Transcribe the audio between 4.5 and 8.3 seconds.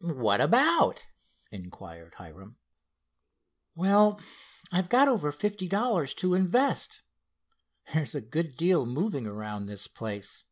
I've got over fifty dollars to invest. There's a